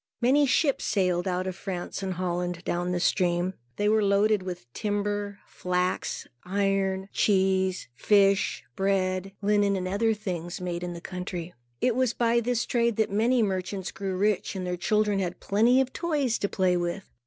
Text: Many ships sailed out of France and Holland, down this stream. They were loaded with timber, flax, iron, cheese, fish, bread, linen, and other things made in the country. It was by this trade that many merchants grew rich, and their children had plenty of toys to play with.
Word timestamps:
Many 0.19 0.47
ships 0.47 0.83
sailed 0.83 1.27
out 1.27 1.45
of 1.45 1.55
France 1.55 2.01
and 2.01 2.15
Holland, 2.15 2.63
down 2.65 2.91
this 2.91 3.03
stream. 3.03 3.53
They 3.75 3.87
were 3.87 4.03
loaded 4.03 4.41
with 4.41 4.65
timber, 4.73 5.37
flax, 5.45 6.25
iron, 6.43 7.07
cheese, 7.13 7.87
fish, 7.93 8.63
bread, 8.75 9.33
linen, 9.43 9.75
and 9.75 9.87
other 9.87 10.15
things 10.15 10.59
made 10.59 10.81
in 10.81 10.93
the 10.93 11.01
country. 11.01 11.53
It 11.81 11.95
was 11.95 12.15
by 12.15 12.39
this 12.39 12.65
trade 12.65 12.95
that 12.95 13.11
many 13.11 13.43
merchants 13.43 13.91
grew 13.91 14.17
rich, 14.17 14.55
and 14.55 14.65
their 14.65 14.75
children 14.75 15.19
had 15.19 15.39
plenty 15.39 15.79
of 15.79 15.93
toys 15.93 16.39
to 16.39 16.49
play 16.49 16.75
with. 16.75 17.11